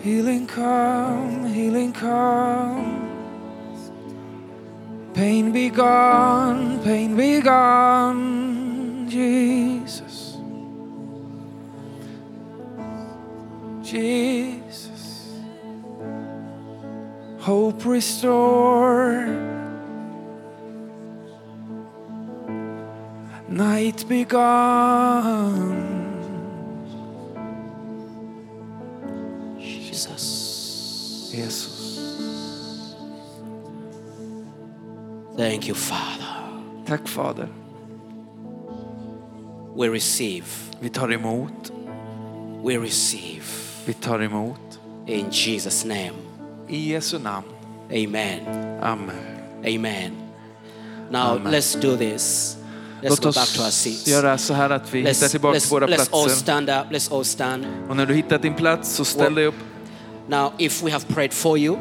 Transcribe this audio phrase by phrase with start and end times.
[0.00, 3.08] Healing come, healing come.
[5.12, 10.36] Pain be gone, pain be gone, Jesus.
[13.82, 15.40] Jesus.
[17.40, 19.57] Hope restore.
[23.78, 25.70] Night be gone.
[29.60, 31.30] Jesus.
[31.30, 32.84] Jesus.
[35.36, 36.24] Thank you, Father.
[36.86, 37.48] Tack Fader.
[39.76, 40.46] We receive.
[40.80, 41.70] Vi tar emot.
[42.60, 43.44] We receive.
[43.86, 44.78] Vi tar emot.
[45.06, 46.16] In Jesus' name.
[46.68, 47.44] I Jesu namn.
[47.92, 48.40] Amen.
[48.82, 49.62] Amen.
[49.64, 50.32] Amen.
[51.10, 51.52] Now Amen.
[51.52, 52.57] let's do this.
[53.02, 56.06] Låt oss göra så här att vi hittar Let's, tillbaka let's, till våra let's all
[56.06, 56.28] platser.
[56.28, 56.86] stand up.
[56.90, 57.66] Let's all stand.
[57.88, 59.54] Och när du hittat din plats så ställ dig upp.
[60.28, 61.76] Now, if we have prayed for you,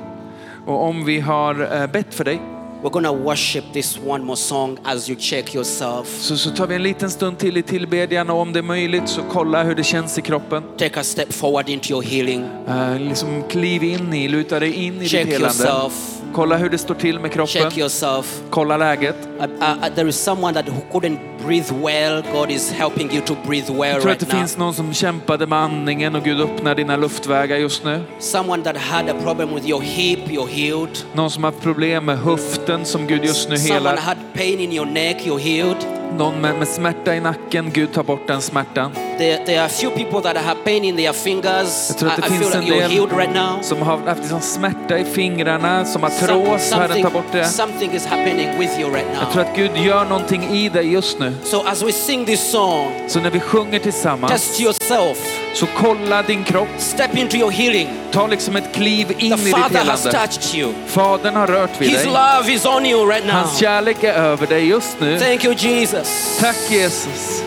[0.65, 2.41] Och om vi har eh, bett för dig
[2.83, 6.07] we're to worship this one more song as you check yourself.
[6.21, 9.09] så, så tar vi en liten stund till i tillbedjan och om det är möjligt
[9.09, 10.63] så kolla hur det känns i kroppen.
[10.77, 12.45] Take a step forward into your healing.
[12.67, 15.63] Eh, liksom kliv in i, luta dig in i Check ditt helande.
[15.63, 16.16] yourself.
[16.38, 17.61] Kolla hur det står till med kroppen.
[17.61, 18.41] Check yourself.
[18.49, 19.16] Kolla läget.
[19.39, 22.23] Uh, uh, there is someone that who couldn't breathe well.
[22.33, 24.39] God is helping you to breathe well Jag tror att right det now.
[24.41, 28.02] finns någon som kämpade med andningen och Gud öppnar dina luftvägar just nu.
[28.19, 30.97] Someone that had a problem with your hip, you're healed.
[31.13, 33.97] Någon som har haft problem med höften som Gud just nu Someone helar.
[34.02, 35.96] had pain in your neck, you're healed.
[36.17, 38.91] Någon med, med smärta i nacken, Gud tar bort den smärtan.
[39.17, 41.85] There, there are a few people that have pain in their fingers.
[41.89, 43.61] Jag tror att I, det I finns that en del right now.
[43.61, 46.71] som har haft liksom smärta i fingrarna, som har trås.
[46.73, 47.45] Herren tar bort det.
[47.45, 49.51] something is happening with you right Jag tror now.
[49.51, 51.33] att Gud gör någonting i dig just nu.
[51.43, 55.46] So as we sing this song, Så när vi sjunger tillsammans, test yourself.
[55.58, 56.67] Så kolla din kropp.
[56.77, 57.89] Step into your healing.
[58.11, 60.11] Ta liksom ett kliv in The i ditt Father has helande.
[60.27, 60.73] touched you.
[60.87, 62.11] Fadern har rört vid His dig.
[62.11, 63.33] love is on you right now.
[63.36, 65.20] Hans kärlek är över dig just nu.
[65.20, 66.37] Thank you, Jesus.
[66.39, 67.42] Tack Jesus.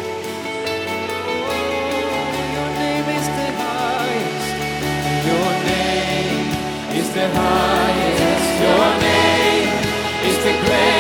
[5.27, 8.61] Your name is the highest.
[8.63, 9.69] Your name
[10.29, 11.00] is the greatest.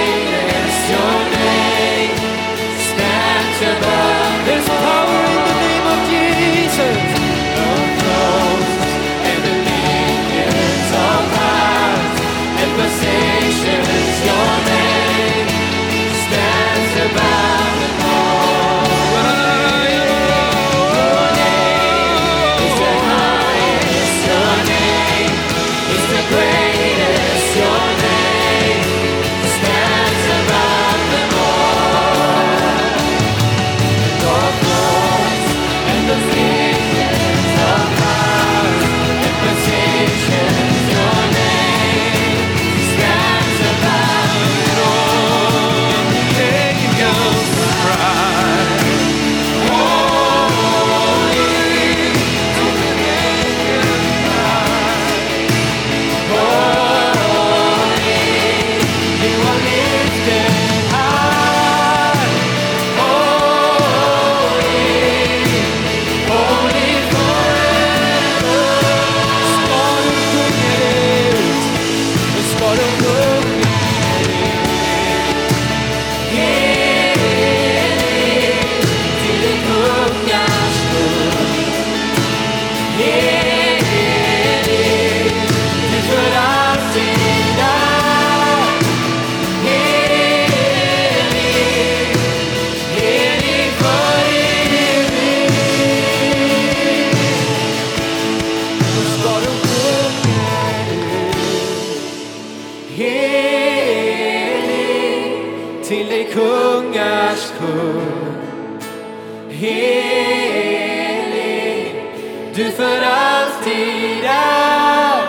[112.55, 115.23] Du för alltid är.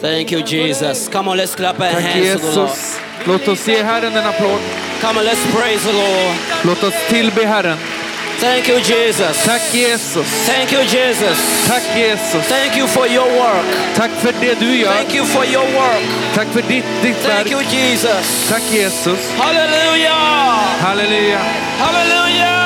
[0.00, 1.08] Thank you, Jesus.
[1.08, 2.68] Come on, let's clap our Tack hands to the Lord.
[2.68, 3.00] Jesus.
[3.24, 4.60] Låt oss ge Herren en applåd.
[5.00, 6.36] Come on, let's praise the Lord.
[6.64, 7.78] Låt oss tillbe Herren.
[8.42, 9.44] Thank you, Jesus.
[9.44, 10.26] Tack Jesus.
[10.46, 11.38] Thank you, Jesus.
[11.68, 12.44] Tack Jesus.
[12.48, 13.66] Thank you for your work.
[13.94, 14.92] Tack för det du gör.
[14.92, 16.02] Thank you for your work.
[16.34, 17.50] Tack för ditt, ditt Thank verk.
[17.50, 18.48] you, Jesus.
[18.48, 19.32] Tack Jesus.
[19.38, 20.12] Hallelujah.
[20.80, 21.38] Halleluja.
[21.38, 21.40] Hallelujah.
[21.78, 22.61] Halleluja.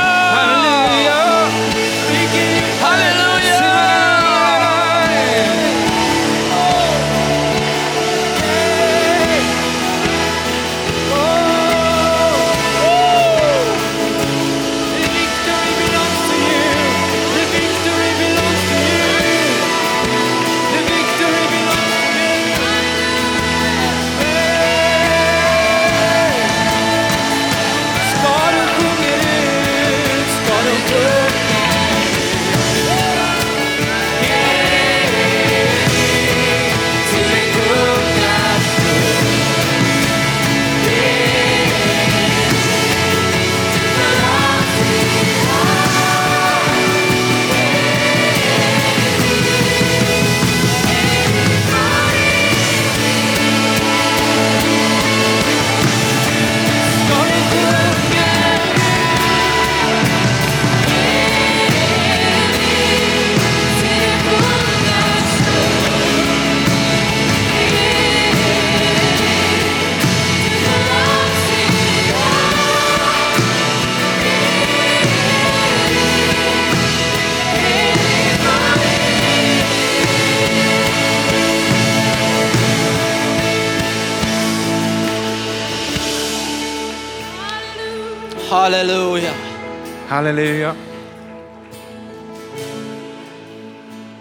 [90.27, 90.75] Halleluja.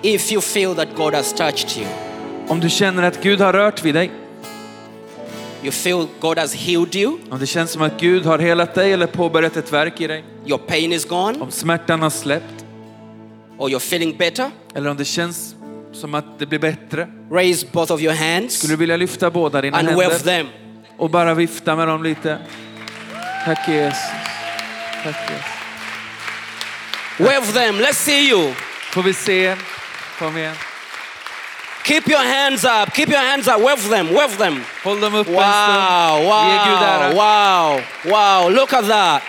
[0.03, 1.87] If you feel that God has touched you,
[2.47, 4.11] Om du känner att Gud har rört vid dig,
[5.63, 8.93] you feel God has healed you, om det känns som att Gud har helat dig
[8.93, 12.65] eller påbörjat ett verk i dig, your pain is gone, om smärtan har släppt,
[13.57, 15.55] or you're feeling better, eller om det känns
[15.93, 19.61] som att det blir bättre, raise both of your hands skulle du vilja lyfta båda
[19.61, 20.47] dina and händer them.
[20.97, 22.37] och bara vifta med dem lite?
[23.45, 23.99] Tack Jesus.
[25.03, 25.54] Tack Jesus.
[27.19, 27.79] Wave them.
[27.79, 28.53] Let's see you.
[28.91, 29.55] Får vi se?
[30.19, 30.55] Kom igen.
[31.83, 32.93] Keep your hands up.
[32.93, 33.61] Keep your hands up.
[33.61, 34.13] Wave them.
[34.13, 34.63] Wave them.
[34.83, 36.51] Håll dem uppe Wow, en stund.
[36.51, 37.13] Ge Gud ära.
[37.13, 38.49] wow, wow, wow.
[38.49, 39.21] Look at that.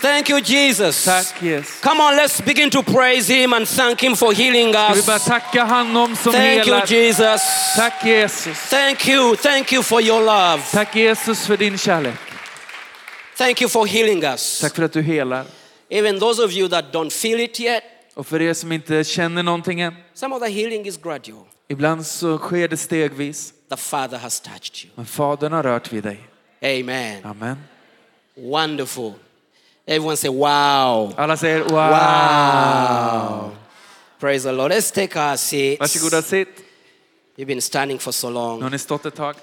[0.00, 1.04] Thank you, Jesus.
[1.04, 1.80] Tack Jesus.
[1.80, 5.16] Come on, let's begin to praise Him and thank Him for healing Ska vi bara
[5.16, 5.24] us.
[5.24, 6.86] tacka honom som Thank you, helar.
[6.86, 7.42] Jesus.
[7.76, 8.58] Tack Jesus.
[8.70, 9.36] Thank you.
[9.36, 10.62] Thank you for your love.
[10.72, 12.14] Tack Jesus för din kärlek.
[13.36, 14.60] Thank you for healing us.
[14.60, 15.44] Tack för att du helar.
[15.94, 17.82] Even those of you that don't feel it yet,
[18.14, 21.44] Och för er som inte känner någonting än, some of the healing is gradual.
[21.68, 23.54] ibland så sker det stegvis.
[23.70, 24.90] The Father has touched you.
[24.94, 26.20] Men Fadern har rört vid dig.
[26.62, 27.24] Amen.
[27.24, 27.56] Amen.
[28.36, 29.12] Wonderful.
[29.86, 31.14] Everyone say, wow.
[31.16, 31.90] Alla säger wow.
[31.90, 33.50] Wow.
[34.20, 34.72] Praise the Lord.
[34.72, 35.80] Let's take our seats.
[35.80, 36.48] Varsågoda sitt.
[37.36, 38.62] You've been standing for so Nu long.
[38.62, 39.34] har ni stått ett tag.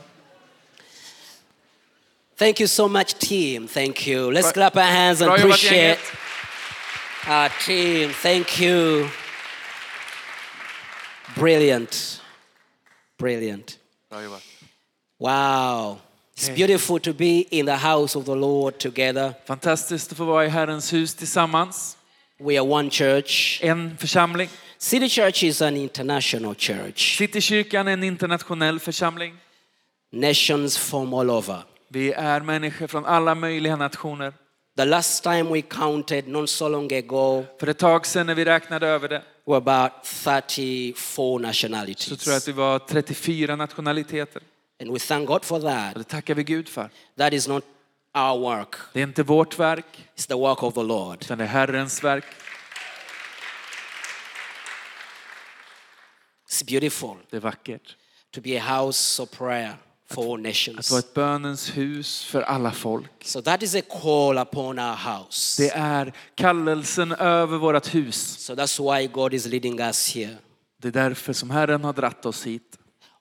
[2.37, 3.67] Thank you so much, team.
[3.67, 4.31] Thank you.
[4.31, 5.99] Let's clap our hands and appreciate.
[7.29, 8.09] Our team.
[8.09, 9.07] Thank you.
[11.35, 12.21] Brilliant.
[13.17, 13.77] Brilliant.
[15.19, 15.99] Wow.
[16.35, 19.33] It's beautiful to be in the house of the Lord together.
[19.45, 21.97] Fantastiskt att få vara i Herrens hus tillsammans.
[22.39, 23.59] We are one church.
[23.63, 24.49] En församling.
[24.77, 27.17] City Church is an international church.
[27.17, 29.37] Citykyrkan är en internationell församling.
[30.11, 31.63] Nations from all over.
[31.89, 34.33] Vi är människor från alla möjliga nationer.
[34.79, 38.45] The last time we counted, not so long ago, För ett tag sedan när vi
[38.45, 42.05] räknade över det were about 34 så nationalities.
[42.23, 44.41] tror jag att det var 34 nationaliteter.
[44.81, 45.95] And we thank God for Och that.
[45.95, 46.89] det tackar vi Gud för.
[47.17, 47.63] That is not
[48.17, 51.17] our work, Det är inte vårt verk, it's the work of the Lord.
[51.21, 52.25] utan det är Herrens verk.
[56.49, 57.95] It's beautiful Det är vackert.
[58.31, 59.75] to be a house of prayer
[60.13, 60.91] for all Att nations.
[60.91, 63.11] vara ett bönens hus för alla folk.
[63.25, 65.61] So that is a call upon our house.
[65.63, 68.37] Det är kallelsen över vårt hus.
[68.39, 70.35] So that's why God is leading us here.
[70.81, 72.75] Det är därför som Herren har dratt oss hit.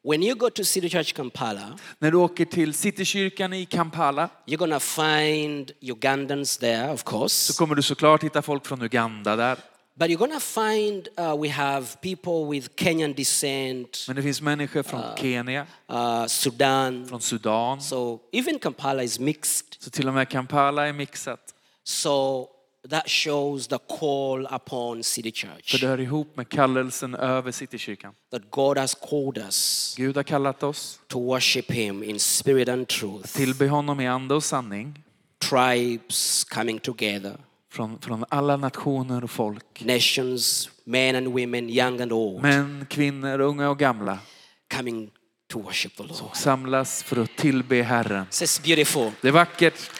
[0.04, 4.56] When you go to City Church Kampala, När du åker till Citykyrkan i Kampala you're
[4.56, 7.52] gonna find Ugandans there, of så course.
[7.58, 9.58] kommer du såklart hitta folk från Uganda där.
[9.98, 14.82] But you're gonna find uh, we have people with Kenyan descent, Men det finns människor
[14.82, 17.06] från Kenya, uh, Sudan.
[17.08, 17.80] från Sudan.
[17.82, 19.66] So even Kampala is mixed.
[19.78, 21.54] Så till och med Kampala är mixat.
[21.84, 22.46] So
[22.90, 25.70] that shows the call upon City Church.
[25.70, 28.14] För det hör ihop med kallelsen över Citykyrkan.
[28.30, 32.88] that God has called us Gud har kallat oss to worship Him in spirit and
[32.88, 33.36] truth.
[33.36, 35.02] tillbe honom i ande och sanning.
[35.40, 37.36] Tribes coming together,
[37.70, 39.82] Från, från alla nationer och folk.
[39.84, 44.18] nations, men and women, young and old, Män, kvinnor, unga och gamla
[44.76, 45.10] coming
[45.48, 46.36] to worship the Lord.
[46.36, 48.26] samlas för att tillbe Herren.
[48.30, 49.10] It's beautiful.
[49.20, 49.90] Det är vackert.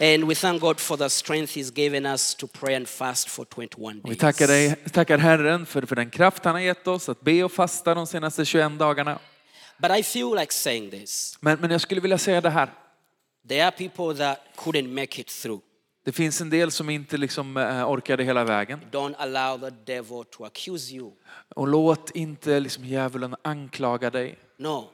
[0.00, 3.46] And we thank God for the strength He's given us to pray and fast for
[3.54, 4.18] 21 Vi days.
[4.18, 7.52] tackar, dig, tackar Herren för, för den kraft han har gett oss att be och
[7.52, 9.18] fasta de senaste 21 dagarna.
[9.78, 11.38] But I feel like saying this.
[11.40, 12.70] Men, men jag skulle vilja säga det här.
[13.48, 15.60] There are people that couldn't make it through.
[16.08, 18.80] Det finns en del som inte liksom eh, orkade hela vägen.
[18.90, 21.12] Don't allow the devil to accuse you.
[21.56, 24.38] Och låt inte liksom djävulen anklaga dig.
[24.58, 24.88] No,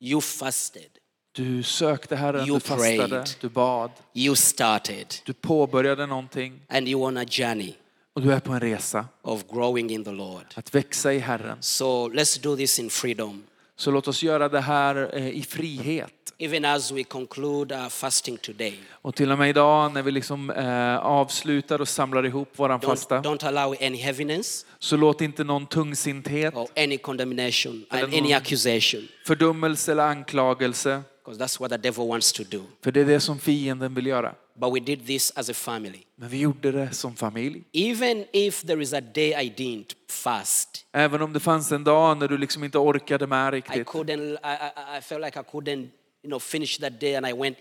[0.00, 0.90] you fasted,
[1.32, 3.28] Du sökte Herren, You du fastade, prayed.
[3.40, 7.74] du bad, you started, du påbörjade någonting and you're on a journey
[8.14, 10.44] och du är på en resa of growing in the Lord.
[10.54, 11.56] att växa i Herren.
[11.60, 13.42] So let's do this in freedom.
[13.82, 16.12] Så låt oss göra det här eh, i frihet.
[16.38, 20.50] Even as we conclude our fasting today, Och till och med idag när vi liksom
[20.50, 25.44] eh, avslutar och samlar ihop våran don't, fasta don't allow any heaviness så låt inte
[25.44, 31.02] någon tungsinthet, or any condemnation Eller and any någon- accusation, fördummelse eller anklagelse.
[31.24, 32.62] Because that's what the devil wants to do.
[32.80, 34.34] För det är det som fienden vill göra.
[34.54, 36.00] But we did this as a family.
[36.16, 37.62] Men vi gjorde det som familj.
[37.72, 42.18] Even if there is a day I didn't fast, Även om det fanns en dag
[42.18, 43.86] när du liksom inte orkade med I riktigt.
[43.86, 45.88] couldn't, I, I, I felt like I couldn't,
[46.22, 47.58] you know, finish that day and I went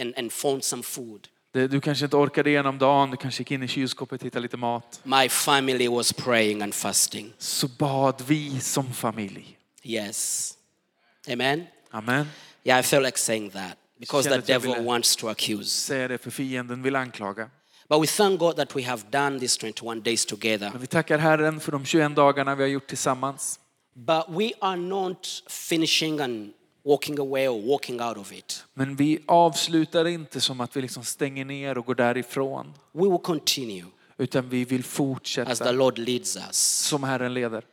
[0.00, 1.28] and, and found some food.
[1.52, 4.56] Du kanske inte orkade igenom dagen, du kanske gick in i kylskåpet och hittade lite
[4.56, 5.00] mat.
[5.04, 7.32] My family was praying and fasting.
[7.38, 9.58] Så bad vi som familj.
[9.82, 10.54] Yes.
[11.32, 11.66] Amen.
[11.90, 12.26] Amen.
[12.68, 13.78] Yeah, I felt like saying that.
[14.00, 15.70] because the devil wants to accuse.
[15.70, 17.50] säga det för fienden vill anklaga.
[17.88, 20.70] But we thank God that we have done these 21 days together.
[20.70, 23.60] Men vi tackar Herren för de 21 dagarna vi har gjort tillsammans.
[23.94, 26.52] But we are not finishing and
[26.84, 28.64] walking away or walking out of it.
[28.74, 32.74] Men vi avslutar inte som att vi liksom stänger ner och går därifrån.
[32.92, 33.84] We will continue
[34.18, 36.56] Utan vi vill as the fortsätta Lord leads us.
[36.58, 37.64] som Herren leder.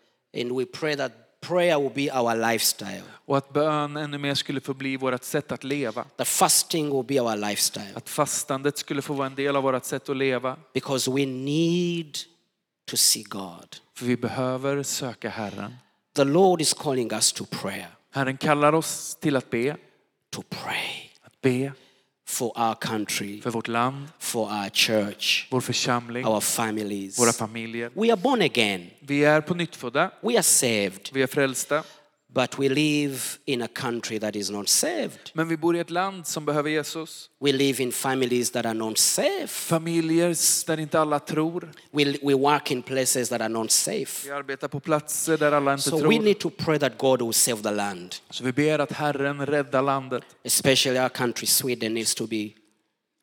[0.42, 1.12] And we pray that
[1.48, 5.52] prayer will be our lifestyle, Och att bön ännu mer skulle få bli vårt sätt
[5.52, 6.04] att leva.
[6.18, 7.92] that fasting will be our lifestyle.
[7.96, 10.58] Att fastandet skulle få vara en del av vårt sätt att leva.
[10.74, 12.18] Because we need
[12.92, 13.76] to see God.
[13.98, 15.76] För vi behöver söka Herren.
[16.16, 19.76] The Lord is calling us to prayer, Herren kallar oss till att be.
[20.30, 21.72] to pray Att be
[22.26, 27.20] for our country, för vårt land, for our church, vår församling, our families.
[27.20, 27.92] våra familjer.
[27.94, 28.90] We are born again.
[29.00, 30.12] Vi är på nyttfödda.
[30.22, 31.84] We are saved, Vi är frälsta.
[32.36, 35.32] But we live in a country that is not saved.
[35.34, 37.30] Men vi bor i ett land som behöver Jesus.
[37.40, 39.48] We live in families that are not safe.
[39.48, 40.36] Familjer
[40.68, 41.72] där inte alla tror.
[41.92, 44.28] We, we work in places that are not safe.
[44.28, 46.24] Vi arbetar på platser där alla inte So we tror.
[46.24, 48.16] need to pray that God will save the land.
[48.30, 50.24] Så vi ber att Herren räddar landet.
[50.44, 52.50] Especially our country, Sweden, needs to be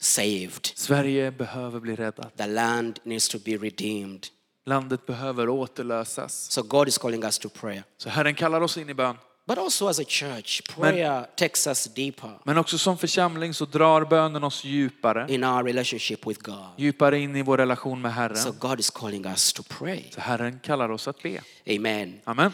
[0.01, 0.67] saved.
[0.75, 2.37] Sverige behöver bli räddat.
[2.37, 4.27] The land needs to be redeemed.
[4.67, 6.51] Landet behöver återlösas.
[6.51, 7.85] So God is calling us to prayer.
[7.97, 9.17] Så Herren kallar oss in i bön.
[9.47, 14.05] But also as a church, prayer takes us deeper Men också som församling så drar
[14.05, 15.27] bönen oss djupare.
[15.29, 16.67] in our relationship with God.
[16.77, 18.59] Djupare in i vår relation med So Herren.
[18.59, 20.03] God is calling us to pray.
[20.11, 21.41] Så Herren kallar oss att be.
[21.67, 22.21] Amen.
[22.25, 22.53] Amen.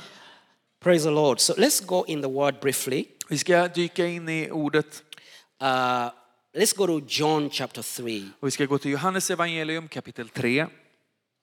[0.80, 1.40] Praise the Lord.
[1.40, 3.04] So let's go in the word briefly.
[3.28, 5.02] Vi ska dyka in i ordet
[5.62, 6.10] Uh,
[6.54, 10.66] let's go to John chapter 3, och vi ska gå till Johannes evangelium kapitel 3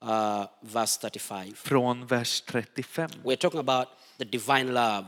[0.04, 1.54] uh, verse 35.
[1.56, 3.10] från vers 35.
[3.24, 3.88] We're talking about
[4.18, 5.06] the divine love.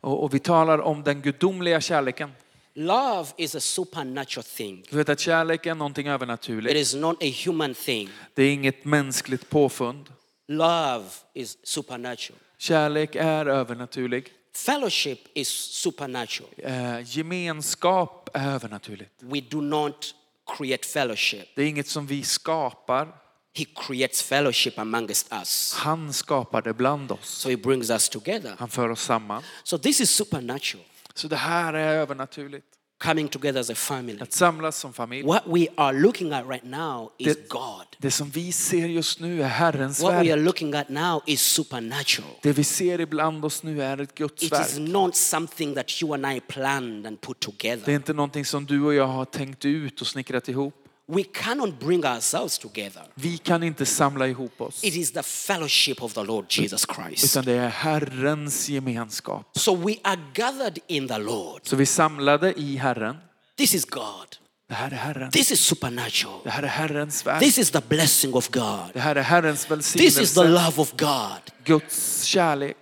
[0.00, 2.32] Och, och vi talar om den gudomliga kärleken.
[2.74, 4.84] Love is a supernatural thing.
[4.90, 6.76] Du vet att kärlek är någonting It övernaturligt.
[6.76, 8.10] is not a human thing.
[8.34, 10.12] Det är inget mänskligt påfund.
[10.48, 11.04] Love
[11.34, 12.38] is supernatural.
[12.58, 14.32] Kärlek är övernaturlig.
[14.66, 16.50] Fellowship is supernatural.
[16.58, 19.12] Eh, gemenskap är övernaturligt.
[19.18, 20.14] We do not
[20.56, 21.48] create fellowship.
[21.54, 23.14] Det är inget som vi skapar.
[23.56, 25.74] He creates fellowship amongst us.
[25.76, 27.28] Han skapar det bland oss.
[27.28, 28.54] So he brings us together.
[28.58, 29.42] Han för oss samman.
[29.64, 30.84] So this is supernatural.
[31.14, 32.66] Så det här är övernaturligt.
[33.04, 34.18] Coming together as a family.
[34.20, 35.22] Att samlas som familj.
[35.26, 37.86] What we are looking at right now is Det- God.
[37.98, 40.44] Det som vi ser just nu är Herrens What we are verk.
[40.44, 42.30] looking at now is supernatural.
[42.42, 44.78] Det vi ser ibland oss nu är ett Guds It is verk.
[44.88, 47.92] not something that you and I planned and put Det är together.
[47.94, 50.74] inte någonting som du och jag har tänkt ut och snickrat ihop.
[51.06, 53.02] We cannot bring ourselves together.
[53.14, 54.84] Vi kan inte samla ihop oss.
[54.84, 57.24] It is the fellowship of the Lord Jesus Christ.
[57.24, 59.58] Utan det är Herrens gemenskap.
[59.58, 61.60] So we are gathered in the Lord.
[61.64, 63.16] Så vi samlade i Herren.
[63.56, 64.36] This is God.
[64.68, 65.30] Det här är Herren.
[65.30, 66.40] This is supernatural.
[66.44, 67.40] Det här är Herrens verk.
[67.40, 68.90] This is the blessing of God.
[68.92, 70.44] Det här är Herrens This is the välsignelse.
[70.44, 71.40] love of God.
[71.64, 72.76] Guds kärlek.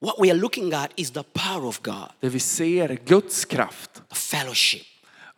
[0.00, 3.90] What we are looking at is the power of God, Det vi ser, Guds kraft
[4.08, 4.82] the fellowship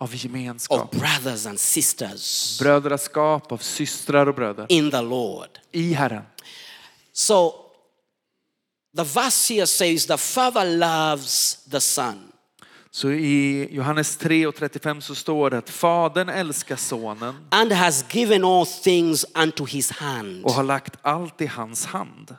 [0.00, 0.90] av of gemenskap.
[0.90, 4.66] brothers and sisters Brödraskap av systrar och bröder.
[4.68, 5.48] in the Lord.
[5.72, 6.22] I Herren.
[7.12, 7.52] So
[8.96, 12.26] the verse here says the Father loves the Son.
[12.92, 18.04] Så i Johannes 3 och 35 så står det att Fadern älskar Sonen and has
[18.10, 20.44] given all things unto his hand.
[20.44, 22.36] och har lagt allt i hans hand.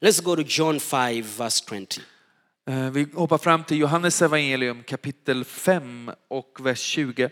[0.00, 1.86] Let's go to John 5, verse 20.
[2.66, 7.30] Eh, Vi hoppar fram till Johannes evangelium kapitel 5 och vers 20.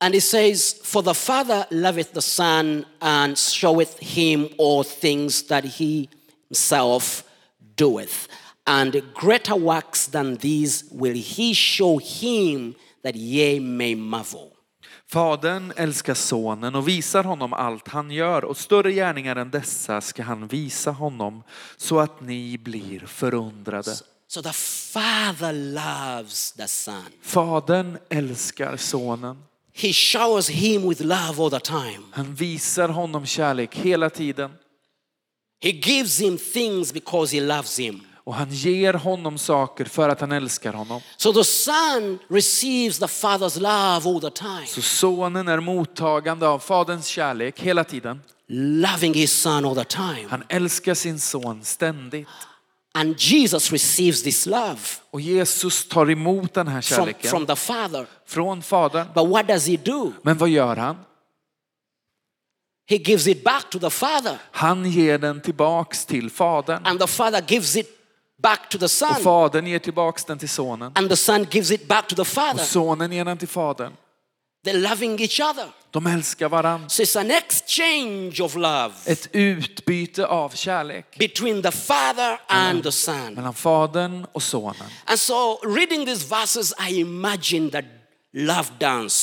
[0.00, 5.64] And it says, For the Father loveth the Son and showeth him all things that
[5.64, 6.08] he
[6.48, 7.24] himself
[7.76, 8.28] doeth.
[8.66, 14.53] And greater works than these will he show him that ye may marvel.
[15.10, 20.22] Fadern älskar sonen och visar honom allt han gör och större gärningar än dessa ska
[20.22, 21.42] han visa honom
[21.76, 23.94] så att ni blir förundrade.
[24.28, 27.04] So the Father loves the Son.
[27.22, 29.42] Fadern älskar sonen.
[29.72, 32.02] He showers him with love all the time.
[32.10, 34.50] Han visar honom kärlek hela tiden
[35.64, 38.02] He gives him things because he loves him.
[38.24, 41.00] Och han ger honom saker för att han älskar honom.
[41.16, 46.58] So the Son receives the Father's love all the time, Så sonen är mottagande av
[46.58, 48.22] faderns kärlek hela tiden.
[48.48, 50.26] loving his Son all the time.
[50.30, 52.28] Han älskar sin son ständigt.
[52.96, 54.78] And Jesus receives this love
[55.10, 58.06] Och Jesus tar emot den här from, kärleken from the Father.
[58.26, 59.06] från fadern.
[59.14, 60.12] But what does he do?
[60.22, 60.96] Men vad gör han?
[62.86, 64.38] He gives it back to the Father.
[64.50, 66.86] Han ger den tillbaks till fadern.
[66.86, 67.86] And the Father gives it
[68.44, 69.14] back to the Och son.
[69.22, 70.92] fadern ger tillbaks den till sonen.
[70.94, 72.64] And the son gives it back to the Och father.
[72.64, 73.92] sonen ger den till fadern.
[74.66, 75.66] They're loving each other.
[75.90, 76.88] De älskar varandra.
[76.88, 82.92] So it's an exchange of love Ett utbyte av kärlek between the father and the
[82.92, 83.34] son.
[83.34, 84.86] mellan fadern och sonen.
[85.04, 87.84] And so, reading these verses, I imagine that
[88.32, 89.16] love dance.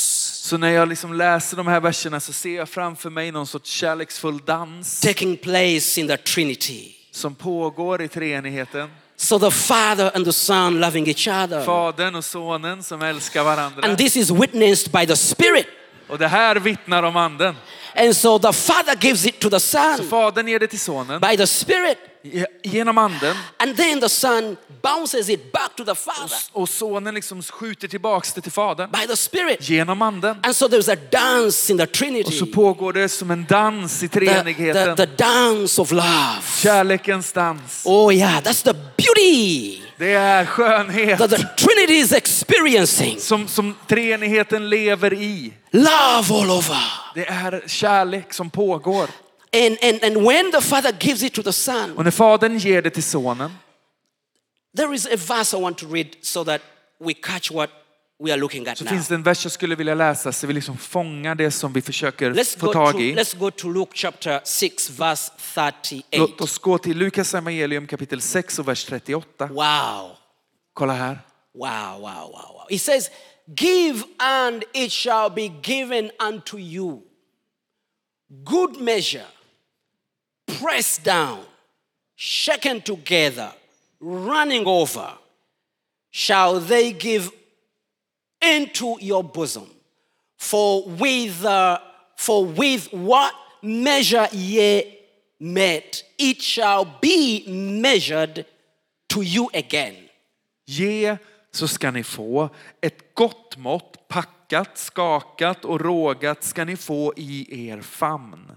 [0.47, 3.69] Så när jag liksom läser de här verserna så ser jag framför mig någon sorts
[3.71, 6.91] kärleksfull dans taking place in the Trinity.
[7.11, 8.89] som pågår i treenigheten.
[9.21, 11.65] So the Father and the Son loving each other.
[11.65, 13.87] Fadern och sonen som älskar varandra.
[13.87, 15.67] And this is witnessed by the Spirit.
[16.11, 17.55] Och det här vittnar om anden.
[17.95, 21.19] And so the Father gives it to the Så Son fadern ger det till sonen
[21.21, 21.97] by the Spirit.
[22.23, 27.13] ge- genom anden And then the Son bounces it back to the Father och sonen
[27.15, 29.69] liksom skjuter tillbaks det till fadern by the Spirit.
[29.69, 30.37] genom anden.
[30.43, 32.45] And so there's a dance in the Och så Trinity.
[32.53, 34.95] pågår det som en dans i The, the, treenigheten.
[34.95, 36.41] the dance of love.
[36.63, 37.81] Kärlekens dans.
[37.85, 43.19] Oh, yeah, that's the beauty Det är skönhet that the Trinity is experiencing.
[43.19, 45.53] som, som treenigheten lever i.
[45.71, 46.83] Love all over.
[47.15, 49.09] Det är kärlek som pågår.
[49.53, 52.81] And, and, and when the Father gives it to the Son, Och när fadern ger
[52.81, 53.51] det till sonen
[54.77, 56.61] There is a verse I want to read so that
[56.99, 57.69] we catch what
[58.23, 58.91] we are looking at så now.
[58.93, 61.81] finns det en vers jag skulle vilja läsa så vi liksom fångar det som vi
[61.81, 63.15] försöker Let's få go, to, tag i.
[63.15, 66.17] let's go to Luke chapter 6, verse 38.
[66.17, 69.47] Låt oss gå till Lukas evangelium kapitel 6 och vers 38.
[69.47, 70.17] Wow.
[70.73, 71.19] Kolla här.
[71.53, 72.67] Wow, wow, wow, wow.
[72.69, 73.09] It says,
[73.47, 77.01] Give and it shall be given unto you.
[78.29, 79.25] Good measure,
[80.59, 81.39] pressed down,
[82.15, 83.51] shaken together,
[83.99, 85.09] running over,
[86.11, 87.29] shall they give
[88.41, 89.69] into your bosom.
[90.37, 91.79] For with, uh,
[92.17, 94.83] for with what measure ye
[95.39, 98.45] met, it shall be measured
[99.07, 99.95] to you again.
[100.65, 101.17] Ge
[101.51, 102.49] så ska ni få.
[102.81, 108.51] Ett gott mått, packat, skakat och rågat ska ni få i er famn.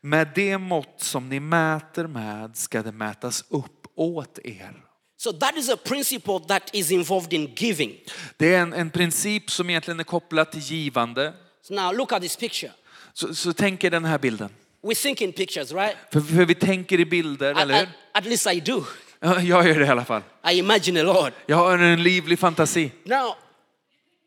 [0.00, 4.84] Med det mått som ni mäter med ska det mätas upp åt er.
[5.24, 7.96] So that is a principle that is involved in giving.
[8.36, 11.32] Det är en, en princip som egentligen är kopplad till givande.
[11.62, 12.72] So now look at this picture.
[13.12, 14.50] Så, så tänk er den här bilden.
[14.82, 15.96] We think in pictures, right?
[16.12, 17.88] För, för vi tänker i bilder, At, eller at, hur?
[18.12, 18.84] at least I do.
[19.20, 20.22] Ja, Jag gör det i alla fall.
[20.52, 21.32] I imagine a lot.
[21.46, 22.92] Jag har en livlig fantasi.
[23.04, 23.34] Now,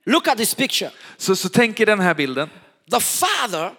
[0.05, 0.91] look at this picture.
[1.17, 2.49] Så, så tänk er den här bilden.
[2.91, 3.71] The father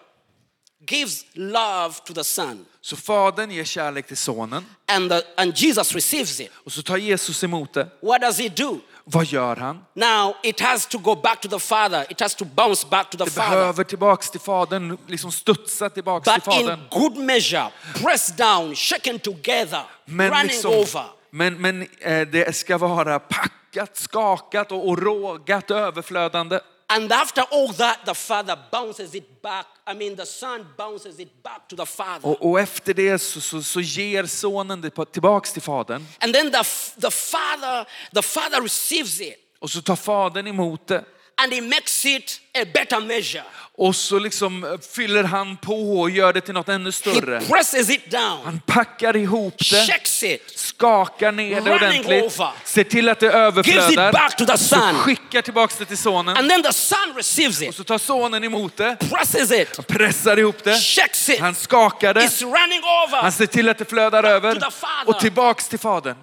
[0.91, 5.95] gives love to the son, Så fadern ger kärlek till sonen and, the, and Jesus
[5.95, 6.51] receives it.
[6.65, 7.89] och så tar Jesus emot det.
[8.03, 8.79] What does he do?
[9.05, 9.85] Vad gör han?
[9.95, 13.19] Now, it has to go back to the father, it has to bounce back to
[13.19, 13.51] the Det father.
[13.57, 16.81] behöver tillbaks till fadern, liksom studsa tillbaks till But in fadern.
[16.91, 17.71] good measure,
[18.03, 21.05] pressed down, shaken together, Men, running liksom, over.
[21.31, 26.61] men, men eh, det ska vara packat, skakat och, och rågat, överflödande.
[26.91, 29.67] And after all that, the father bounces it back.
[29.87, 32.29] I mean, the son bounces it back to the father.
[32.29, 36.07] Och, och efter det så, så, så ger sonen det på- tillbaks till fadern.
[36.21, 36.63] And then the,
[37.01, 41.05] the father, the father receives it Och så tar fadern emot det.
[41.39, 43.45] And he makes it a better measure.
[43.81, 47.41] Och så liksom eh, fyller han på och gör det till något ännu He större.
[47.41, 52.51] presses it down, Han packar ihop det, shakes it, skakar ner det ordentligt, over.
[52.65, 54.95] ser till att det gives it överflödar, back to the så son.
[54.95, 56.37] skickar tillbaks det till sonen.
[56.37, 60.39] And then the son receives Och it, så tar sonen emot det, presses it, pressar
[60.39, 61.41] ihop det, shakes it.
[61.41, 63.31] han skakar det, It's running han over.
[63.31, 64.63] ser till att det flödar över
[65.07, 66.17] och tillbaks till fadern.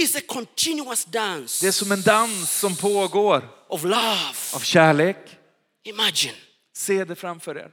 [0.00, 4.34] It's a continuous dance Det är som en dans som pågår of love.
[4.54, 5.16] av kärlek.
[5.84, 6.34] Imagine.
[6.76, 7.70] Se det framför er.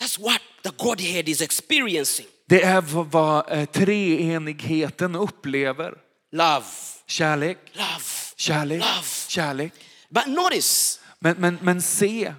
[0.00, 2.26] That's what the Godhead is experiencing.
[2.48, 5.94] Det är vad, eh, treenigheten upplever.
[6.32, 6.64] Love,
[7.06, 8.04] Kärlek, love,
[8.36, 9.06] kärlek, love.
[9.28, 9.72] kärlek.
[10.10, 12.34] But notice, Men, men, men se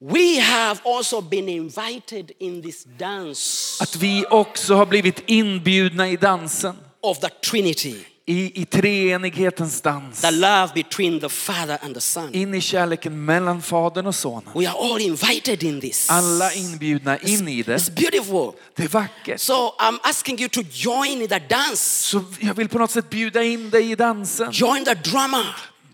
[0.00, 6.16] we have also been invited in this dance att vi också har blivit inbjudna i
[6.16, 6.76] dansen.
[7.00, 7.94] of the Trinity,
[8.28, 10.20] I, i treenighetens dans.
[10.20, 12.34] the love between the Father and the Son.
[12.34, 14.42] In i kärleken mellan fadern och sonen.
[14.54, 16.10] We are all invited in this.
[16.10, 17.76] Alla inbjudna in i det.
[17.76, 18.52] It's beautiful.
[18.74, 19.40] Det är vackert.
[19.40, 21.76] So I'm asking you to join in the dance,
[22.10, 24.48] Så jag vill på något sätt bjuda in dig i dansen.
[24.52, 25.44] join the drama,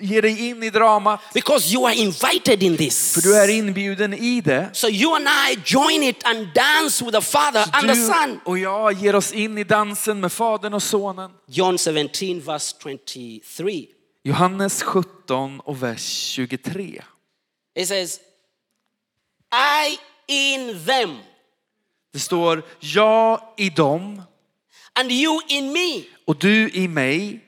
[0.02, 1.20] Ge dig in i dramat.
[1.34, 3.14] because you are invited in this.
[3.14, 4.70] För du är inbjuden i det.
[4.72, 8.40] So you and I join it and dance with the Father and the Son.
[8.44, 11.30] och jag ger oss in i dansen med fadern och sonen.
[11.48, 13.86] John 17, verse 23.
[14.24, 16.00] Johannes 17 och vers
[16.36, 17.02] 23.
[17.74, 18.20] It says,
[19.52, 21.18] I in them
[22.12, 24.22] Det står jag i dem
[24.94, 26.02] and you in me.
[26.26, 27.40] och du i mig.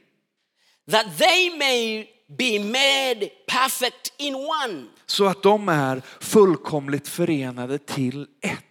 [0.90, 8.26] that they may be made perfect in one, så att de är fullkomligt förenade till
[8.42, 8.64] ett.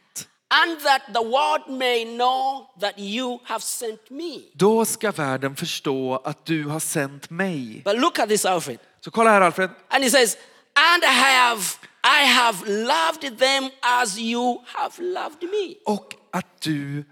[0.63, 4.39] and that the world may know that you have sent me.
[4.53, 7.81] Då ska världen förstå att du har sänt mig.
[7.85, 8.79] But look at this, Alfred.
[9.01, 9.69] Så kolla här Alfred.
[9.89, 10.37] And he says,
[10.75, 11.61] and I have,
[12.03, 15.75] I have loved them as you have loved me.
[15.85, 17.03] Och att du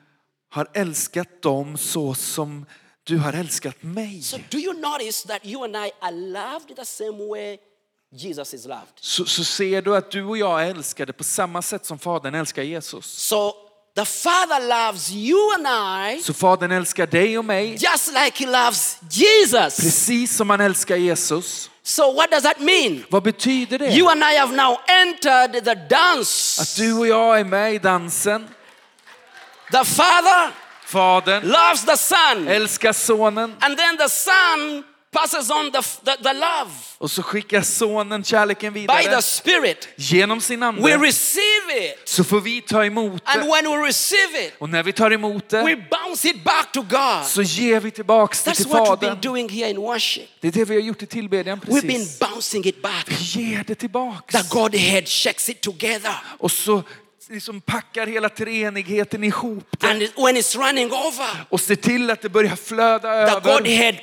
[0.50, 2.66] har älskat dem så som
[3.04, 4.22] du har älskat mig.
[4.22, 7.58] So do you notice that you and I are loved the same way
[8.14, 8.88] Jesus is loved?
[9.00, 12.36] Så, så ser du att du och jag är älskade på samma sätt som Fadern
[12.36, 13.06] älskar Jesus.
[13.06, 13.54] So
[13.96, 18.64] the Father loves you and I Så Fadern älskar dig och mig just like he
[18.64, 19.76] loves Jesus.
[19.76, 21.70] precis som han älskar Jesus.
[21.84, 23.04] So what does that mean?
[23.10, 23.98] Vad betyder det?
[23.98, 26.62] You and I have now entered the dance.
[26.62, 28.48] Att du och jag är med i dansen.
[29.72, 30.52] The Father
[30.92, 32.48] Fadern loves the Son.
[32.48, 37.62] älskar sonen And then the Son passes on the, the, the love och så skickar
[37.62, 39.88] sonen kärleken by vidare the Spirit.
[39.96, 40.98] genom sin We ande.
[40.98, 42.10] receive it.
[42.10, 43.50] Så får vi ta emot And det.
[43.50, 46.82] when we receive it, Och när vi tar emot we det bounce it back to
[46.82, 47.26] God.
[47.26, 49.22] så ger vi tillbaks det till what we've been Fadern.
[49.22, 50.30] doing here in worship.
[50.42, 52.20] Det är det vi har gjort i tillbedjan We've been precis.
[52.20, 53.06] bouncing it back.
[53.08, 54.36] Vi ger det tillbaks.
[54.36, 56.16] The Godhead shakes it together.
[56.40, 56.84] Och så
[57.30, 62.22] liksom packar hela treenigheten ihop det And when it's running over, och ser till att
[62.22, 63.58] det börjar flöda the över.
[63.58, 63.94] Godhead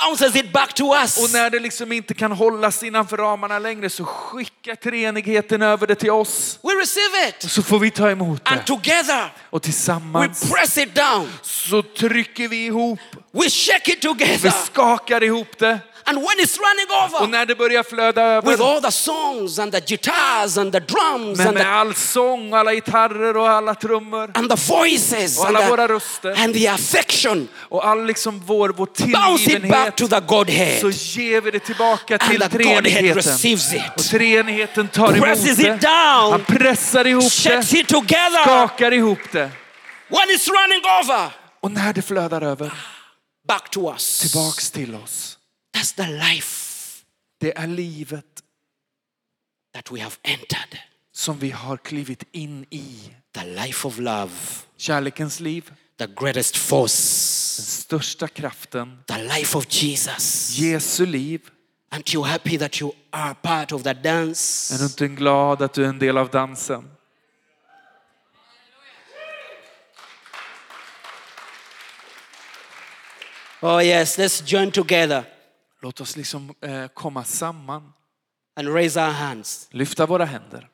[0.00, 1.32] bounces it back to Och us.
[1.32, 6.10] när det liksom inte kan hållas innanför ramarna längre så skickar treenigheten över det till
[6.10, 6.58] oss.
[6.62, 7.50] We receive Och it.
[7.50, 8.66] så får vi ta emot And det.
[8.66, 11.28] together, Och we tillsammans press it down.
[11.42, 12.98] så trycker vi ihop.
[13.32, 14.50] We shake it Vi together.
[14.66, 15.78] skakar ihop det.
[16.06, 19.58] And when it's running Och over, när det börjar flöda with över all the songs
[19.58, 23.48] and the guitars and the drums men and med the, all sång, alla gitarrer och
[23.50, 27.86] alla trummor and the voices och and alla våra the, röster and the affection, och
[27.86, 30.80] all liksom vår, vår it back to the Godhead.
[30.80, 33.14] så ger vi det tillbaka till the Godhead treenigheten.
[33.16, 35.62] receives Och it, treenigheten tar emot presses det.
[35.74, 38.42] it down, Han pressar ihop shakes det, it together.
[38.42, 39.50] skakar ihop det.
[40.08, 42.72] When it's running over, Och när det flödar över,
[43.48, 44.18] back to us.
[44.18, 45.38] tillbaks till oss.
[45.76, 46.60] That's the life
[47.40, 48.24] Det är livet
[49.74, 50.78] that we have entered.
[51.12, 53.10] som vi har klivit in i.
[53.34, 54.30] The life of love,
[54.76, 58.98] Kärlekens liv, the greatest force, den största kraften.
[59.06, 60.50] the life of Jesus.
[60.58, 61.50] Jesu liv.
[61.90, 64.76] Aren't you happy that you are part of the Är dance?
[64.78, 66.90] du inte glad att du är en del av dansen?
[73.60, 75.24] Oh, yes, let's join together
[75.80, 77.92] Låt oss liksom eh, komma samman,
[78.56, 79.68] and raise our hands.
[79.70, 80.68] lyfta våra händer.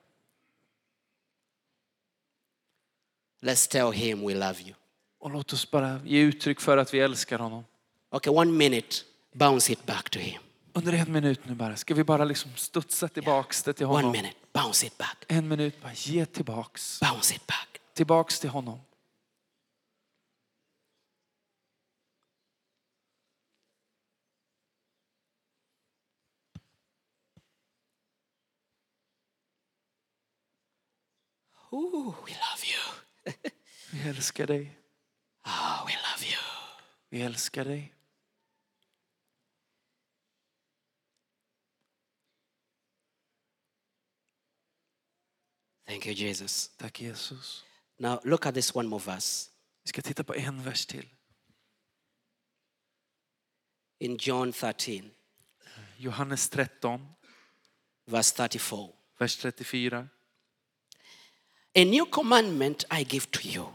[3.42, 4.74] Let's tell him we love you.
[5.20, 7.64] Och låt oss bara ge uttryck för att vi älskar honom.
[8.10, 8.96] Okay, one minute,
[9.32, 10.40] bounce it back to him.
[10.72, 14.12] Under en minut nu bara, ska vi bara liksom studsa tillbaks det till One honom.
[14.12, 17.00] minute, bounce it back, En minut, bara ge tillbaks.
[17.00, 17.80] bounce it back.
[17.94, 18.78] Tillbaks till honom.
[31.72, 33.32] Ooh, we love you.
[33.92, 34.76] Vi älskar dig.
[35.52, 36.38] Oh, we love you.
[37.10, 37.94] Vi älskar dig.
[45.86, 46.70] Thank you, Jesus.
[46.78, 47.62] Tack Jesus.
[47.98, 49.50] Now look at this one more verse
[49.84, 51.06] Vi ska titta på en vers till.
[53.98, 55.10] in John 13,
[55.98, 57.00] Johannes 13,
[58.06, 58.88] verse 34.
[59.18, 60.08] vers 34.
[61.74, 63.66] A new commandment I give to you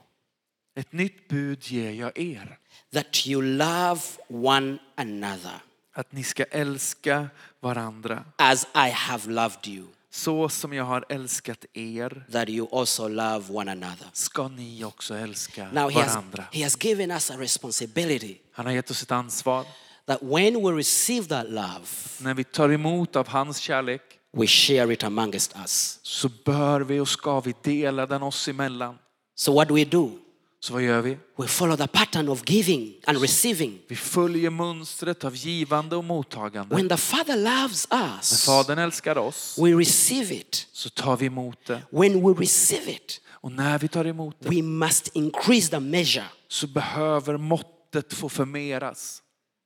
[0.75, 2.57] Ett nytt bud ger jag er.
[2.93, 5.59] that you love one another
[5.93, 7.27] Att ni ska älska
[7.59, 13.07] varandra as I have loved you, så som jag har älskat er that you also
[13.07, 14.07] love one another.
[14.13, 16.43] ska ni också älska Now he has, varandra.
[16.51, 19.65] he has given us a responsibility Han har gett oss ett ansvar.
[20.05, 21.85] that when we receive that love,
[22.19, 24.01] När vi tar emot av hans kärlek
[24.38, 25.99] we share it amongst us.
[26.03, 28.97] så bör vi och ska vi dela den oss emellan.
[29.35, 30.19] So what do we do?
[30.65, 31.17] Så vad gör vi?
[31.38, 33.80] We follow the pattern of giving and receiving.
[33.88, 36.75] Vi följer mönstret av givande och mottagande.
[36.75, 40.67] When the Father loves När us, Fadern älskar oss we receive it.
[40.71, 41.82] så tar vi emot det.
[41.91, 46.25] When we receive it, Och när vi tar emot det we must increase the measure.
[46.47, 49.21] så behöver måttet få förmeras.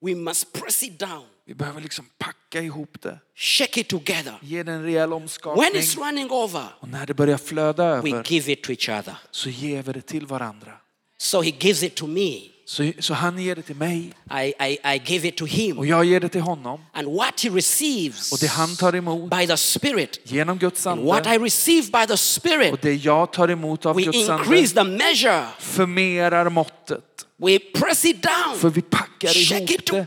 [0.05, 3.19] We must press it down, Vi behöver liksom packa ihop det.
[3.35, 4.33] shake it together.
[4.41, 5.81] Ge det en rejäl When omskakning.
[5.81, 9.15] it's running over, Och när det börjar flöda we över give it to each other.
[9.31, 10.71] så ger vi det till varandra.
[11.21, 12.39] So he gives it to me.
[12.65, 15.77] Så, så han ger det till mig I, I, I give it to him.
[15.77, 16.79] och jag ger det till honom.
[16.93, 21.01] And what he receives Och det han tar emot by the Spirit, genom Guds and
[21.01, 24.29] what I ande receive by the Spirit, och det jag tar emot av we Guds
[24.29, 25.45] ande increase the measure.
[25.59, 27.25] förmerar måttet.
[27.41, 28.59] We press it down.
[28.59, 30.05] För vi packar Shake ihop it det.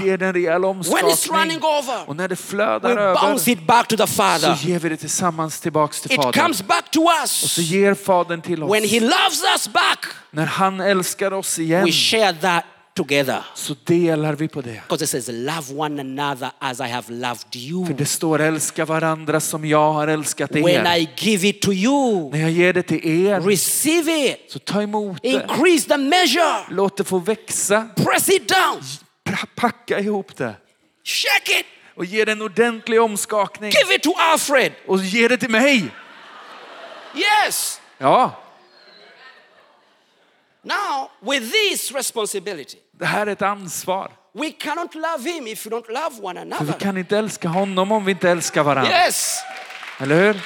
[0.00, 1.62] Vi ger den rejäl When it's running omskakning.
[1.62, 4.58] over, Och när det flödar we över bounce it back to the så Father.
[4.62, 6.42] ger vi det tillsammans tillbaks till It Fadern.
[6.42, 7.68] comes back to Och så us.
[7.70, 8.72] ger Fadern till oss.
[8.74, 12.64] When he loves us back, När han älskar oss igen we share that
[12.96, 13.44] together.
[13.54, 14.82] så delar vi på det.
[14.88, 17.86] Because it says, Love one another as I have loved you.
[17.86, 20.96] För det står älska varandra som jag har älskat When er.
[20.96, 24.82] I give it to you, När jag ger det till er receive it, så ta
[24.82, 25.28] emot det.
[25.28, 27.88] increase the measure, Låt det få växa.
[27.96, 28.82] press it down,
[29.24, 30.54] Pa- Packa ihop det.
[31.04, 33.70] shake it, Och ge det en ordentlig omskakning.
[33.70, 34.72] give it to Alfred.
[34.86, 35.84] Och ge det till mig.
[37.46, 37.80] Yes.
[37.98, 38.42] Ja,
[40.66, 44.10] Now, with this responsibility, det här är ett ansvar.
[44.34, 46.80] we cannot love him if we don't love one För vi another.
[46.80, 48.92] kan inte älska honom om vi inte älskar varandra.
[48.92, 49.36] Yes.
[50.00, 50.40] Eller hur?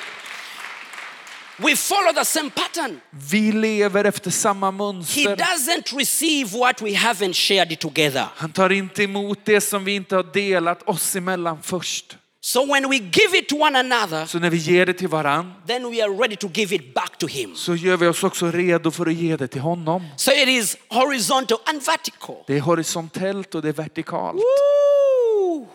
[1.56, 3.00] We follow the same pattern.
[3.11, 5.37] Vi lever efter samma He mönster.
[5.37, 8.26] doesn't receive what we haven't shared together.
[8.37, 12.16] Han tar inte emot det som vi inte har delat oss emellan först.
[12.42, 15.55] So when we give it to one another, Så när vi ger det till varann
[15.66, 17.57] then we are ready to give it back to him.
[17.57, 20.07] så gör vi oss också redo för att ge det till honom.
[20.16, 22.37] So it is horizontal and vertical.
[22.46, 24.37] Det är horisontellt och det är vertikalt.
[24.37, 25.68] Woo!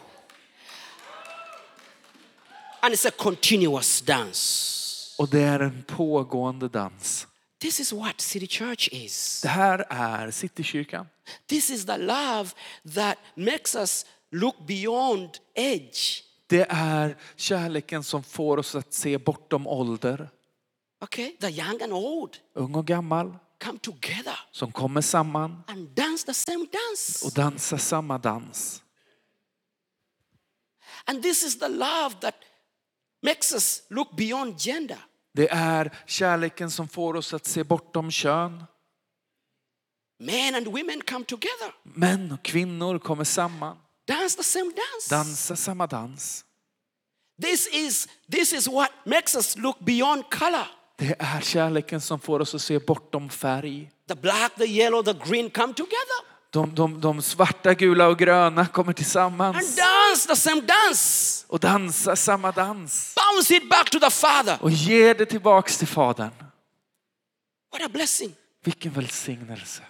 [2.81, 5.15] And it's a continuous dance.
[5.17, 7.27] Och det är en pågående dans.
[7.61, 9.41] This is what City Church is.
[9.41, 11.07] Det här är Citykyrkan.
[11.47, 12.49] This is the love
[12.95, 16.23] that makes us look beyond age.
[16.47, 20.29] Det är kärleken som får oss att se bortom ålder.
[21.01, 21.31] Okay?
[21.31, 26.33] The young and old Ung och gammal come together som kommer samman and dance the
[26.33, 27.25] same dance.
[27.25, 28.83] och dansar samma dans.
[31.05, 32.35] And this is the love that
[33.23, 34.97] makes us look beyond gender.
[35.33, 38.63] Det är kärleken som får oss att se bortom kön.
[40.19, 45.09] Men and women come together, Män och kvinnor kommer samman, dance the same dance.
[45.09, 46.45] dansar samma dans.
[47.41, 50.67] This is this is what makes us look beyond color.
[50.97, 53.91] Det är kärleken som får oss att se bortom färg.
[54.07, 58.67] The black, the yellow, the green come together De, de, de svarta, gula och gröna
[58.67, 61.45] kommer and tillsammans dance the same dance.
[61.47, 63.15] och dansar samma dans.
[63.15, 64.57] Bounce it back to the Father.
[64.61, 66.31] Och ger det tillbaks till Fadern.
[67.71, 68.35] What a blessing.
[68.63, 69.83] Vilken välsignelse.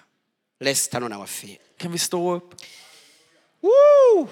[0.59, 1.59] Let's stand on our feet.
[1.77, 2.55] Kan vi stå upp?
[3.65, 4.27] Woo!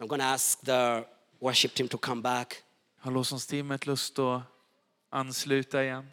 [0.00, 1.04] I'm going to ask the
[1.40, 2.62] worship team to come back.
[2.98, 4.42] Har lovsångsteamet lust att
[5.10, 6.06] ansluta igen?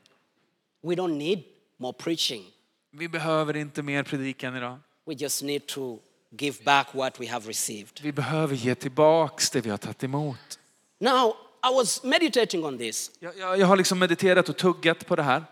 [0.81, 1.43] We don't need
[1.77, 2.43] more preaching.
[2.91, 4.79] Vi behöver inte mer predikan idag.
[5.05, 5.99] We just need to
[6.39, 8.01] give back what we have received.
[8.01, 10.59] Vi behöver ge tillbaks det vi har tagit emot.
[10.99, 15.15] Now, I was meditating on this Jag, jag, jag har liksom mediterat och tuggat på
[15.15, 15.43] det här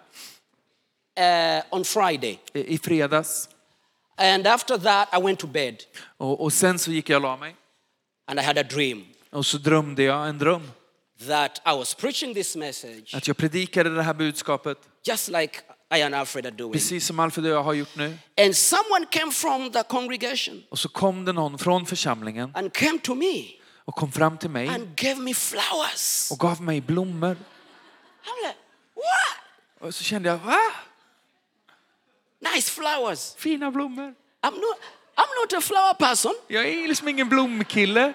[1.19, 2.39] uh, on Friday.
[2.53, 3.49] i, fredags.
[4.17, 5.75] And after that, I went to bed
[6.17, 7.55] Och, och sen så gick jag och la mig.
[8.27, 10.71] and I had a dream Och så drömde jag en dröm.
[11.27, 15.59] that I was preaching this message Att jag predikade det här budskapet just like
[15.95, 16.73] I and Alfred are doing.
[16.73, 18.17] precis som Alfred och jag har gjort nu.
[18.41, 22.99] And someone came from the congregation Och så kom det någon från församlingen and came
[22.99, 23.43] to me
[23.85, 26.31] och kom fram till mig and gave me flowers.
[26.31, 27.35] och gav mig blommor.
[28.25, 28.55] I'm like,
[28.95, 29.87] what?
[29.87, 30.57] Och så kände jag, va?
[32.53, 33.33] Nice flowers.
[33.37, 34.13] Fina blommor.
[34.43, 34.77] I'm not,
[35.17, 36.33] I'm not a flower person.
[36.47, 38.13] Jag är liksom ingen blomkille.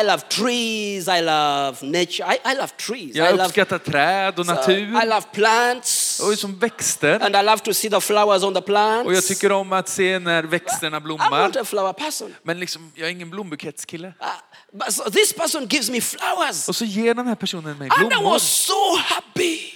[0.00, 1.08] I love trees.
[1.08, 2.24] I love nature.
[2.34, 3.14] I, I love trees.
[3.16, 6.20] I Jag love, uppskattar träd och so, natur I love plants.
[6.20, 7.20] och som växter.
[7.22, 9.06] And I love to see the flowers on the plants.
[9.06, 11.46] Och jag tycker om att se när växterna I'm blommar.
[11.46, 12.34] not a flower person.
[12.42, 14.08] Men liksom, jag är ingen blombuketskille.
[14.08, 14.26] Uh,
[14.72, 16.68] but so this person gives me flowers.
[16.68, 18.30] Och så ger den här personen mig And I blommor.
[18.30, 19.54] was so happy.
[19.54, 19.72] I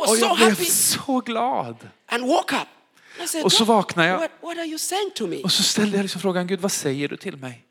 [0.00, 0.64] was Och so jag blev happy.
[0.64, 1.76] så glad.
[2.08, 2.68] And woke up.
[3.26, 4.18] Said, Och så "What- vaknade jag.
[4.18, 5.42] What, what are you saying to me?
[5.42, 7.62] Och så ställde jag liksom frågan, Gud vad säger du till mig?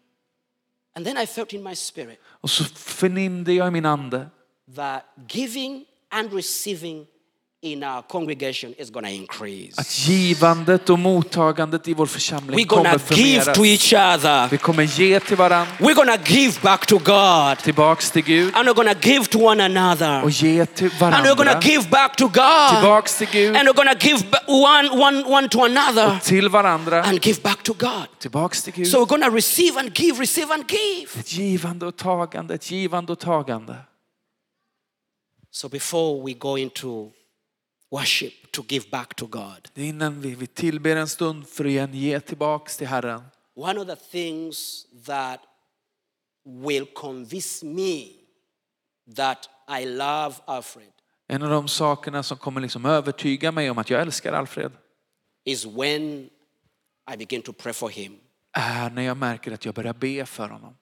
[0.95, 4.27] And then I felt in my spirit Och så förnimde jag i min ande
[4.75, 7.08] that giving and receiving
[7.65, 9.73] in our congregation is to increase.
[9.82, 13.58] att givandet och mottagandet i vår församling We're going kommer give förmeras.
[13.58, 14.47] to each other.
[14.49, 17.58] Vi kommer ge till varandra, We're to give back to God.
[17.63, 20.23] tillbaks till Gud And we're to give to one another.
[20.23, 22.69] och ge till And we're varandra, to give back to God.
[22.71, 26.19] tillbaks till Gud And we're to give ba- one, one, one to another.
[26.23, 28.08] till varandra, And give back to God.
[28.19, 28.88] tillbaks till Gud.
[28.88, 31.19] So we're to receive and give, receive and give.
[31.19, 33.75] Ett givande och tagande, ett givande och tagande.
[35.51, 37.12] So before we go into
[37.99, 41.65] worship to give back to God, Det är innan vi, vi tillber en stund för
[41.65, 43.23] att igen ge tillbaks till Herren.
[43.55, 45.39] one of the things that
[46.63, 48.08] will convince me
[49.15, 49.49] that
[49.81, 50.91] I love Alfred
[51.27, 54.71] En av de sakerna som kommer liksom övertyga mig om att jag älskar Alfred
[55.43, 56.29] is when
[57.13, 58.17] I begin to pray for him.
[58.51, 60.75] är när jag märker att jag börjar be för honom.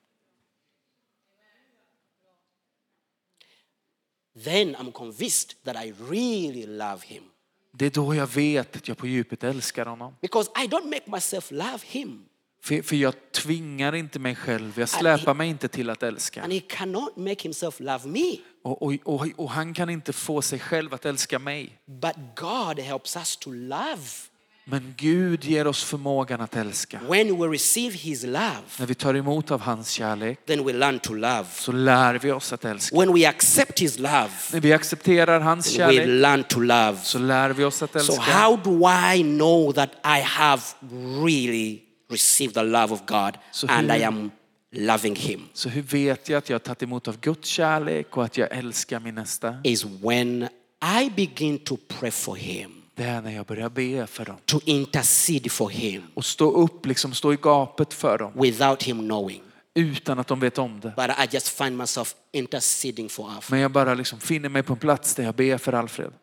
[4.44, 7.24] Then I'm convinced that I really love him.
[7.78, 10.16] Det är då jag vet att jag på djupet älskar honom.
[10.22, 12.26] Because I don't make myself love him.
[12.64, 16.44] För, för jag tvingar inte mig själv, jag släpar mig inte till att älska.
[16.44, 18.38] And he cannot make himself love me.
[18.64, 21.80] Och, och, och, och han kan inte få sig själv att älska mig.
[21.86, 24.02] But God helps us to love.
[24.66, 27.00] Men Gud ger oss förmågan att älska.
[27.10, 31.00] When we receive his love, När vi tar emot av hans kärlek then we learn
[31.00, 31.46] to love.
[31.54, 33.00] så lär vi oss att älska.
[33.00, 36.98] When we accept his love, När vi accepterar hans we kärlek learn to love.
[37.04, 38.22] så lär vi oss att So älska.
[38.22, 40.62] how do I know that I have
[41.26, 41.80] really
[42.12, 44.32] received the love of God So and I am
[44.72, 45.42] loving him?
[45.54, 48.52] Så hur vet jag att jag har tagit emot av Guds kärlek och att jag
[48.52, 49.56] älskar min nästa?
[49.64, 50.48] Is when
[51.02, 54.38] I begin to pray for him, Det är när jag börjar be för dem.
[54.46, 58.32] to intercede for him Och stå upp, liksom stå i gapet för dem.
[58.36, 59.42] without him knowing.
[59.76, 60.94] Utan att de vet om det.
[60.96, 63.52] But I just find myself interceding for Alfred.
[63.52, 66.14] Men jag bara liksom finner mig på en plats där jag ber för Alfred.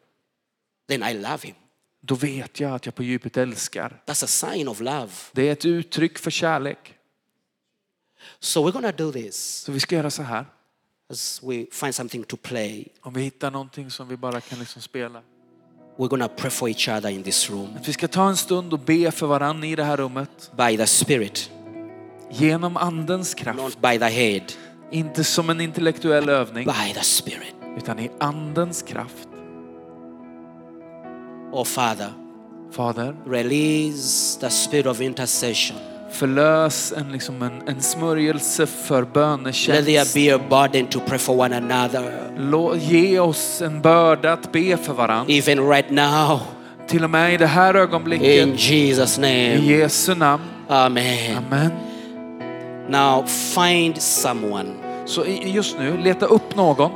[0.88, 1.54] Then I love him.
[2.02, 4.02] Då vet jag att jag på djupet älskar.
[4.06, 5.09] That's a sign of love.
[5.33, 6.94] Det är ett uttryck för kärlek.
[8.40, 10.44] So we're to do this Så vi ska göra så här.
[11.11, 12.88] as we find something to play.
[13.00, 15.22] Om vi hittar någonting som vi bara kan liksom spela.
[16.01, 18.73] We're to pray for each other in this room Att vi ska ta en stund
[18.73, 20.51] och be för varann i det här rummet.
[20.57, 21.51] by the Spirit,
[22.31, 23.59] Genom andens kraft.
[23.59, 24.43] not by the head,
[24.91, 26.65] Inte som en intellektuell övning.
[26.65, 27.55] by the Spirit.
[27.77, 29.29] Utan i andens kraft.
[31.53, 32.13] Oh, Father,
[32.71, 35.77] Fader, release the spirit of intercession.
[36.12, 40.14] Förlös en, liksom en, en smörjelse för Let there bönetjänst.
[40.14, 42.12] be a burden to pray for one another.
[42.38, 45.27] Lå- Ge oss en börda att be för varann.
[45.29, 46.40] Even right now,
[46.88, 48.49] Till och med i det här in ögonblicket.
[48.61, 49.66] Jesus' I name.
[49.66, 50.42] Jesu namn.
[50.68, 51.37] Amen.
[51.37, 51.70] Amen.
[52.88, 54.68] Now, find someone,
[55.07, 56.90] Så i- just nu, leta upp någon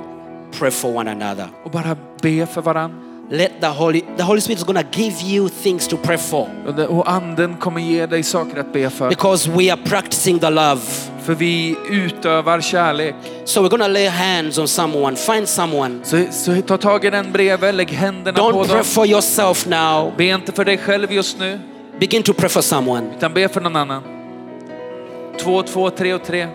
[0.59, 1.47] pray for one another.
[1.65, 3.04] och bara be för varann.
[3.31, 6.49] Let the Holy, the Holy Spirit is going to give you things to pray for
[6.89, 9.09] Och anden kommer ge dig saker att be för.
[9.09, 10.81] because we are practicing the love.
[11.23, 13.15] För vi utövar kärlek.
[13.45, 16.05] So we're to lay hands on someone, find someone.
[16.05, 18.85] Så, så ta tag i den bredvid, lägg händerna på Don't pray dem.
[18.85, 20.13] for yourself now.
[20.17, 21.61] Be inte för dig själv just nu,
[22.01, 23.07] Begin to pray for someone.
[23.17, 24.03] utan be för någon annan.
[25.41, 26.49] Två, två, tre och tre.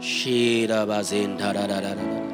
[0.00, 2.29] Shira bazinda da da da da da.